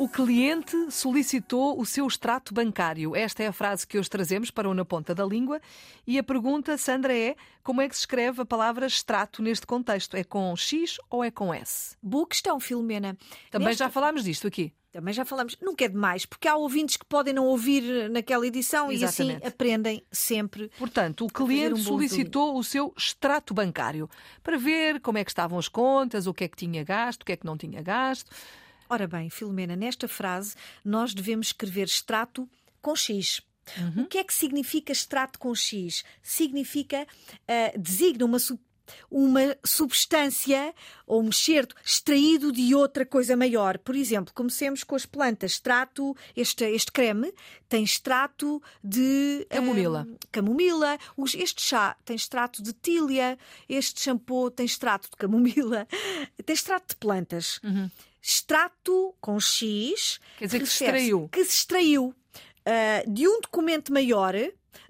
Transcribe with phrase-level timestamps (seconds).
[0.00, 3.14] O cliente solicitou o seu extrato bancário.
[3.14, 5.60] Esta é a frase que hoje trazemos para o Na Ponta da Língua.
[6.06, 10.16] E a pergunta, Sandra, é como é que se escreve a palavra extrato neste contexto?
[10.16, 11.98] É com X ou é com S?
[12.02, 13.14] Boa questão, Filomena.
[13.50, 14.72] Também Nesta- já falámos disto aqui.
[14.90, 15.54] Também já falamos.
[15.60, 19.46] Nunca é demais, porque há ouvintes que podem não ouvir naquela edição e assim Exatamente.
[19.46, 20.70] aprendem sempre.
[20.78, 24.08] Portanto, o cliente um solicitou o seu extrato bancário
[24.42, 27.26] para ver como é que estavam as contas, o que é que tinha gasto, o
[27.26, 28.30] que é que não tinha gasto.
[28.92, 32.50] Ora bem, Filomena, nesta frase nós devemos escrever extrato
[32.82, 33.40] com X.
[33.96, 36.04] O que é que significa extrato com X?
[36.20, 37.06] Significa,
[37.46, 38.38] ah, designa uma,
[39.10, 40.74] uma substância
[41.06, 43.78] ou um excerto extraído de outra coisa maior.
[43.78, 45.52] Por exemplo, comecemos com as plantas.
[45.52, 47.32] Extrato, este, este creme
[47.68, 50.06] tem extrato de Camomila.
[50.30, 50.98] camomila.
[51.16, 53.38] Os- Este chá tem extrato de tília.
[53.68, 55.86] Este shampoo tem extrato de camomila.
[56.44, 57.60] Tem extrato de plantas.
[58.22, 60.20] Extrato com X.
[60.38, 61.28] Quer dizer que se extraiu.
[61.30, 62.14] Que se extraiu
[62.66, 64.34] ah, de um documento maior.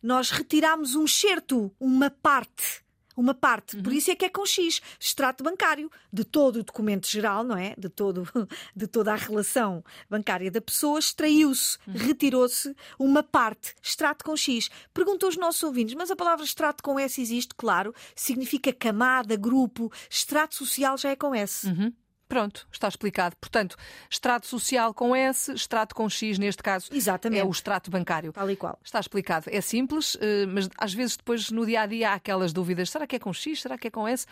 [0.02, 2.82] Nós retiramos um excerto, uma parte.
[3.16, 3.82] Uma parte, Uhum.
[3.82, 7.56] por isso é que é com X, extrato bancário, de todo o documento geral, não
[7.56, 7.74] é?
[7.76, 8.22] De, todo,
[8.74, 11.94] de toda a relação bancária da pessoa, extraiu-se, Uhum.
[11.94, 14.70] retirou-se uma parte, extrato com X.
[14.94, 19.92] Perguntam os nossos ouvintes, mas a palavra extrato com S existe, claro, significa camada, grupo,
[20.08, 21.66] extrato social já é com S.
[21.66, 21.92] Uhum.
[22.30, 23.34] Pronto, está explicado.
[23.40, 23.76] Portanto,
[24.08, 27.40] extrato social com S, extrato com X, neste caso, Exatamente.
[27.40, 28.32] é o extrato bancário.
[28.32, 28.78] Tal e qual.
[28.84, 29.46] Está explicado.
[29.50, 32.88] É simples, eh, mas às vezes depois no dia a dia há aquelas dúvidas.
[32.88, 33.62] Será que é com X?
[33.62, 34.26] Será que é com S?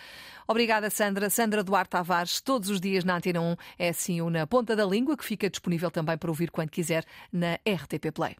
[0.47, 1.29] Obrigada, Sandra.
[1.29, 4.85] Sandra Duarte Tavares, todos os dias na Antena 1 é assim o Na Ponta da
[4.85, 8.37] Língua, que fica disponível também para ouvir quando quiser na RTP Play.